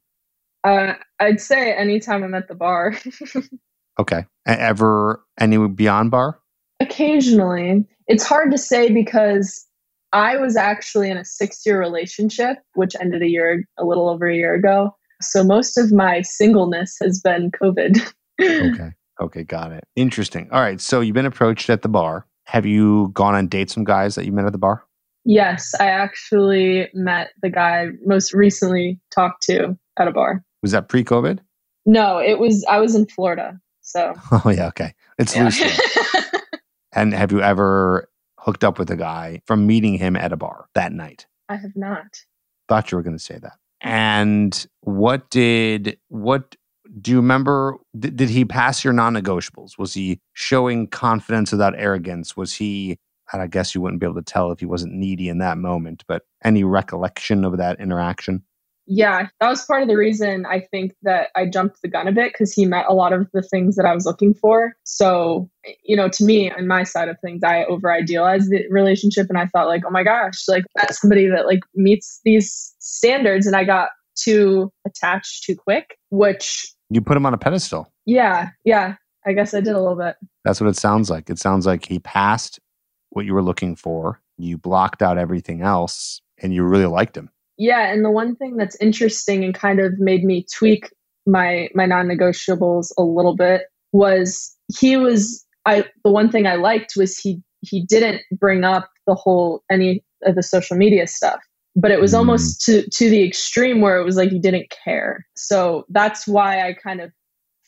[0.64, 2.96] Uh, I'd say anytime I'm at the bar,
[3.98, 4.24] Okay.
[4.46, 6.40] Ever any beyond bar?
[6.80, 7.86] occasionally.
[8.06, 9.66] It's hard to say because
[10.12, 14.28] I was actually in a six year relationship, which ended a year, a little over
[14.28, 14.94] a year ago.
[15.20, 18.12] So most of my singleness has been COVID.
[18.38, 18.90] Okay.
[19.18, 19.44] Okay.
[19.44, 19.84] Got it.
[19.96, 20.46] Interesting.
[20.52, 20.78] All right.
[20.78, 22.26] So you've been approached at the bar.
[22.44, 24.84] Have you gone on dates some guys that you met at the bar?
[25.26, 30.42] yes, I actually met the guy I most recently talked to at a bar.
[30.62, 31.40] Was that pre-COVID?
[31.84, 33.60] No, it was, I was in Florida.
[33.82, 34.68] So, Oh yeah.
[34.68, 34.94] Okay.
[35.18, 35.44] It's yeah.
[35.44, 35.62] loose.
[36.92, 40.68] and have you ever hooked up with a guy from meeting him at a bar
[40.74, 41.26] that night?
[41.48, 42.22] I have not.
[42.68, 43.54] Thought you were going to say that.
[43.80, 46.56] And what did what
[47.00, 47.76] do you remember?
[47.98, 49.78] Did, did he pass your non-negotiables?
[49.78, 52.36] Was he showing confidence without arrogance?
[52.36, 52.98] Was he?
[53.32, 55.58] and I guess you wouldn't be able to tell if he wasn't needy in that
[55.58, 56.04] moment.
[56.06, 58.44] But any recollection of that interaction?
[58.86, 62.12] Yeah, that was part of the reason I think that I jumped the gun a
[62.12, 64.74] bit because he met a lot of the things that I was looking for.
[64.84, 65.50] So,
[65.84, 69.38] you know, to me, on my side of things, I over idealized the relationship and
[69.38, 73.46] I thought, like, oh my gosh, like that's somebody that like meets these standards.
[73.46, 77.92] And I got too attached too quick, which, You put him on a pedestal.
[78.06, 78.94] yeah, yeah,
[79.26, 80.14] I guess I did a little bit.
[80.44, 81.28] That's what it sounds like.
[81.28, 82.60] It sounds like he passed
[83.10, 84.20] what you were looking for.
[84.38, 87.30] You blocked out everything else, and you really liked him.
[87.58, 90.90] Yeah, and the one thing that's interesting and kind of made me tweak
[91.26, 96.94] my my non-negotiables a little bit was he was I the one thing I liked
[96.96, 101.40] was he he didn't bring up the whole any of the social media stuff.
[101.74, 102.18] But it was Mm.
[102.18, 105.26] almost to to the extreme where it was like he didn't care.
[105.34, 107.10] So that's why I kind of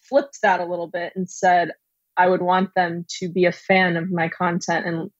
[0.08, 1.72] flipped that a little bit and said
[2.16, 5.10] I would want them to be a fan of my content and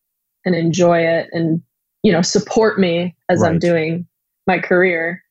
[0.44, 1.60] and enjoy it and
[2.02, 4.06] you know support me as I'm doing
[4.48, 5.22] my career.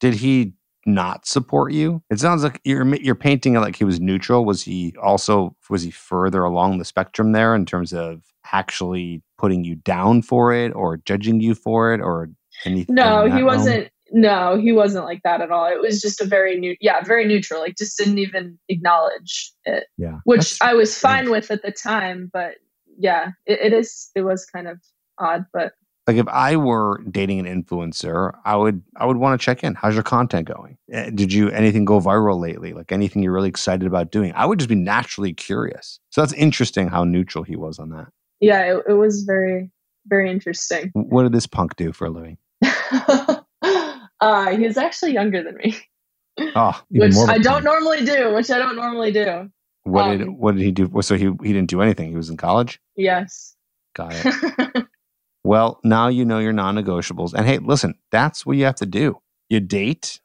[0.00, 0.54] Did he
[0.86, 2.02] not support you?
[2.08, 4.46] It sounds like you're you're painting it like he was neutral.
[4.46, 9.62] Was he also was he further along the spectrum there in terms of actually putting
[9.64, 12.30] you down for it or judging you for it or
[12.64, 12.94] anything?
[12.94, 13.44] No, he realm?
[13.44, 13.90] wasn't.
[14.12, 15.66] No, he wasn't like that at all.
[15.66, 17.60] It was just a very new, yeah, very neutral.
[17.60, 22.28] Like just didn't even acknowledge it, Yeah, which I was fine with at the time.
[22.32, 22.54] But
[22.98, 24.10] yeah, it, it is.
[24.16, 24.80] It was kind of
[25.18, 25.74] odd, but
[26.10, 29.74] like if I were dating an influencer, I would I would want to check in.
[29.74, 30.76] How's your content going?
[30.92, 32.72] Eh, Did you anything go viral lately?
[32.72, 34.32] Like anything you're really excited about doing?
[34.34, 36.00] I would just be naturally curious.
[36.10, 38.08] So that's interesting how neutral he was on that.
[38.40, 39.70] yeah, it, it was very,
[40.06, 40.90] very interesting.
[40.94, 42.38] What did this punk do for a living?
[44.20, 45.76] uh, he was actually younger than me,
[46.56, 47.24] Oh, which more.
[47.24, 48.34] of a I don't normally do.
[48.34, 49.50] Which I don't normally do.
[49.84, 50.90] What did um, what did he do?
[51.02, 52.10] So he he didn't do anything.
[52.10, 52.80] He was in college.
[52.96, 53.54] Yes.
[53.94, 54.86] Got it.
[55.44, 57.32] well, now you know your non-negotiables.
[57.34, 59.18] And hey, listen, that's what you have to do.
[59.48, 60.20] You date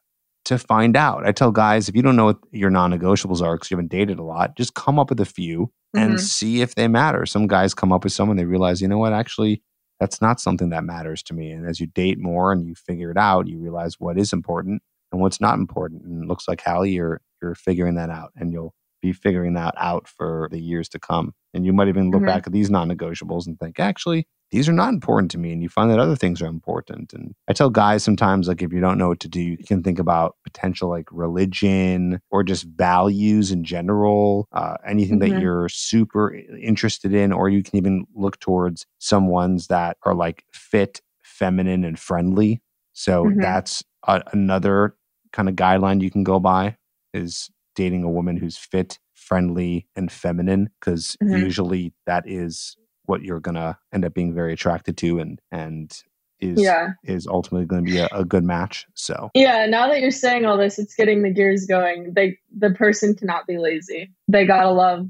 [0.45, 1.25] to find out.
[1.25, 4.19] I tell guys if you don't know what your non-negotiables are because you haven't dated
[4.19, 6.19] a lot, just come up with a few and Mhm.
[6.19, 7.25] see if they matter.
[7.25, 9.63] Some guys come up with someone they realize, you know what, actually,
[9.99, 11.51] that's not something that matters to me.
[11.51, 14.83] And as you date more and you figure it out, you realize what is important
[15.11, 16.03] and what's not important.
[16.03, 19.73] And it looks like Hallie, you're you're figuring that out, and you'll be figuring that
[19.77, 21.33] out for the years to come.
[21.53, 22.27] And you might even look mm-hmm.
[22.27, 25.67] back at these non-negotiables and think, actually, these are not important to me and you
[25.67, 28.97] find that other things are important and i tell guys sometimes like if you don't
[28.97, 33.63] know what to do you can think about potential like religion or just values in
[33.65, 35.33] general uh, anything mm-hmm.
[35.33, 40.15] that you're super interested in or you can even look towards some ones that are
[40.15, 42.61] like fit feminine and friendly
[42.93, 43.41] so mm-hmm.
[43.41, 44.95] that's a, another
[45.33, 46.77] kind of guideline you can go by
[47.13, 51.43] is dating a woman who's fit friendly and feminine because mm-hmm.
[51.43, 52.77] usually that is
[53.07, 56.03] what you're gonna end up being very attracted to and and
[56.39, 56.89] is yeah.
[57.03, 58.85] is ultimately going to be a, a, good match.
[58.93, 62.13] So yeah, now that you're saying all this, it's getting the gears going.
[62.13, 64.11] They the person cannot be lazy.
[64.27, 65.07] They gotta love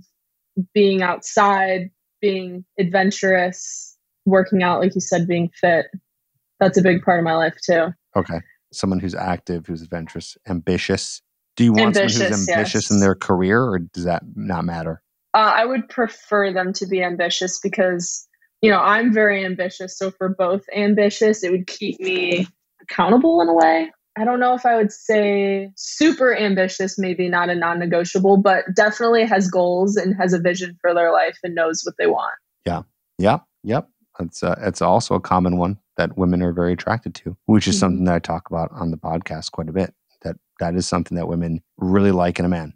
[0.74, 1.90] being outside,
[2.22, 5.88] being adventurous, working out, like you said, being fit.
[6.60, 7.88] That's a big part of my life too.
[8.16, 8.40] Okay,
[8.72, 11.22] someone who's active, who's adventurous, ambitious.
[11.56, 12.92] Do you want ambitious, someone who's ambitious yes.
[12.92, 15.02] in their career, or does that not matter?
[15.36, 18.26] Uh, I would prefer them to be ambitious because,
[18.62, 19.98] you know, I'm very ambitious.
[19.98, 22.48] So for both ambitious, it would keep me
[22.82, 23.92] accountable in a way.
[24.18, 28.64] I don't know if I would say super ambitious, maybe not a non negotiable, but
[28.74, 32.34] definitely has goals and has a vision for their life and knows what they want.
[32.66, 32.84] Yeah.
[33.18, 33.40] Yeah.
[33.64, 33.90] Yep.
[34.22, 37.76] It's, uh, it's also a common one that women are very attracted to, which is
[37.76, 37.80] mm-hmm.
[37.80, 39.94] something that I talk about on the podcast quite a bit.
[40.22, 42.74] That that is something that women really like in a man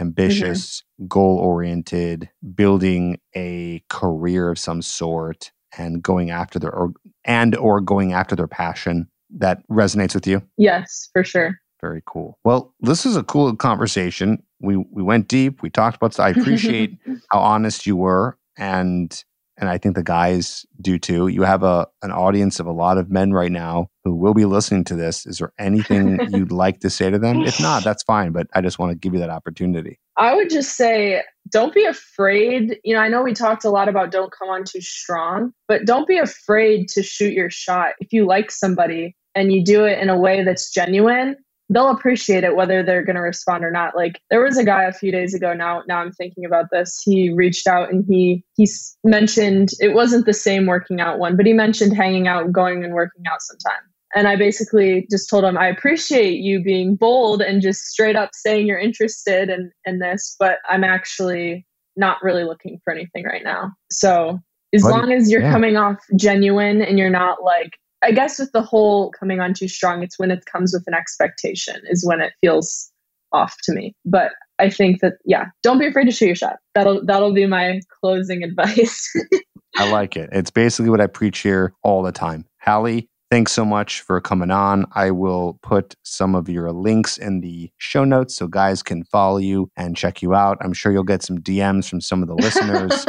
[0.00, 1.06] ambitious, mm-hmm.
[1.08, 6.92] goal oriented, building a career of some sort and going after their or,
[7.24, 10.42] and or going after their passion that resonates with you?
[10.56, 11.60] Yes, for sure.
[11.80, 12.38] Very cool.
[12.44, 14.42] Well, this is a cool conversation.
[14.60, 15.62] We we went deep.
[15.62, 16.18] We talked about.
[16.18, 16.98] I appreciate
[17.30, 19.24] how honest you were, and
[19.58, 21.28] and I think the guys do too.
[21.28, 24.44] You have a an audience of a lot of men right now who will be
[24.44, 25.26] listening to this.
[25.26, 27.42] Is there anything you'd like to say to them?
[27.42, 29.98] If not, that's fine, but I just want to give you that opportunity.
[30.16, 32.78] I would just say don't be afraid.
[32.84, 35.84] You know, I know we talked a lot about don't come on too strong, but
[35.84, 37.90] don't be afraid to shoot your shot.
[38.00, 41.36] If you like somebody and you do it in a way that's genuine,
[41.68, 43.96] they'll appreciate it whether they're going to respond or not.
[43.96, 47.00] Like there was a guy a few days ago now now i'm thinking about this
[47.04, 48.68] he reached out and he he
[49.04, 52.94] mentioned it wasn't the same working out one but he mentioned hanging out going and
[52.94, 53.82] working out sometime.
[54.14, 58.30] And i basically just told him i appreciate you being bold and just straight up
[58.32, 61.66] saying you're interested in in this but i'm actually
[61.98, 63.72] not really looking for anything right now.
[63.90, 64.38] So
[64.72, 65.52] as long as you're yeah.
[65.52, 69.68] coming off genuine and you're not like I guess with the whole coming on too
[69.68, 72.90] strong, it's when it comes with an expectation is when it feels
[73.32, 73.94] off to me.
[74.04, 76.56] But I think that yeah, don't be afraid to shoot your shot.
[76.74, 79.12] That'll that'll be my closing advice.
[79.76, 80.30] I like it.
[80.32, 82.44] It's basically what I preach here all the time.
[82.60, 84.86] Hallie, thanks so much for coming on.
[84.94, 89.38] I will put some of your links in the show notes so guys can follow
[89.38, 90.58] you and check you out.
[90.60, 93.06] I'm sure you'll get some DMs from some of the listeners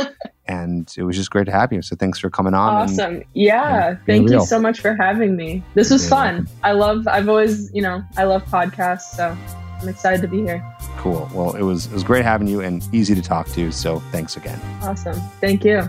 [0.49, 1.81] and it was just great to have you.
[1.83, 2.73] So thanks for coming on.
[2.73, 3.15] Awesome.
[3.17, 3.89] And, yeah.
[3.89, 5.63] And Thank you so much for having me.
[5.75, 6.09] This was yeah.
[6.09, 6.49] fun.
[6.63, 9.15] I love, I've always, you know, I love podcasts.
[9.15, 9.37] So
[9.79, 10.65] I'm excited to be here.
[10.97, 11.29] Cool.
[11.35, 13.71] Well, it was, it was great having you and easy to talk to.
[13.71, 14.59] So thanks again.
[14.81, 15.19] Awesome.
[15.39, 15.87] Thank you.